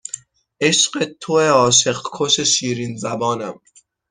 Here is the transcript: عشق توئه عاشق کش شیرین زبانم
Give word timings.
عشق 0.61 0.91
توئه 1.19 1.49
عاشق 1.49 2.01
کش 2.13 2.39
شیرین 2.41 2.97
زبانم 2.97 3.59